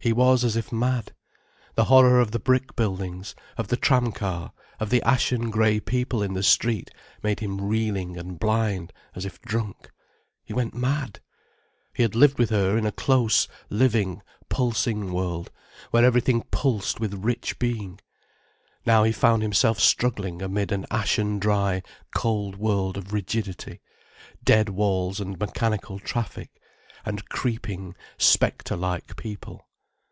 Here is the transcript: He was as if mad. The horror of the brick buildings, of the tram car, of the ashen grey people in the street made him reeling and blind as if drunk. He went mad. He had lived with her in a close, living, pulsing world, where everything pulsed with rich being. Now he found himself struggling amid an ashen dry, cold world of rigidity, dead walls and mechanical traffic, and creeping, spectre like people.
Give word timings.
He 0.00 0.12
was 0.14 0.42
as 0.42 0.56
if 0.56 0.72
mad. 0.72 1.12
The 1.74 1.86
horror 1.86 2.18
of 2.18 2.30
the 2.30 2.38
brick 2.38 2.74
buildings, 2.74 3.34
of 3.58 3.68
the 3.68 3.76
tram 3.76 4.10
car, 4.12 4.52
of 4.80 4.88
the 4.88 5.02
ashen 5.02 5.50
grey 5.50 5.80
people 5.80 6.22
in 6.22 6.32
the 6.32 6.42
street 6.42 6.90
made 7.22 7.40
him 7.40 7.60
reeling 7.60 8.16
and 8.16 8.38
blind 8.38 8.92
as 9.14 9.26
if 9.26 9.38
drunk. 9.42 9.90
He 10.44 10.54
went 10.54 10.72
mad. 10.72 11.20
He 11.92 12.04
had 12.04 12.14
lived 12.14 12.38
with 12.38 12.48
her 12.48 12.78
in 12.78 12.86
a 12.86 12.92
close, 12.92 13.48
living, 13.68 14.22
pulsing 14.48 15.12
world, 15.12 15.50
where 15.90 16.06
everything 16.06 16.40
pulsed 16.50 16.98
with 17.00 17.22
rich 17.22 17.58
being. 17.58 18.00
Now 18.86 19.02
he 19.04 19.12
found 19.12 19.42
himself 19.42 19.78
struggling 19.78 20.40
amid 20.40 20.72
an 20.72 20.86
ashen 20.90 21.38
dry, 21.38 21.82
cold 22.16 22.56
world 22.56 22.96
of 22.96 23.12
rigidity, 23.12 23.82
dead 24.42 24.70
walls 24.70 25.20
and 25.20 25.38
mechanical 25.38 25.98
traffic, 25.98 26.60
and 27.04 27.28
creeping, 27.28 27.94
spectre 28.16 28.76
like 28.76 29.14
people. 29.16 29.64